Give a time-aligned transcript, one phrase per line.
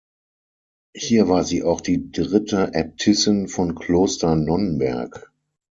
[0.95, 5.31] Hier war sie auch die dritte Äbtissin von Kloster Nonnberg.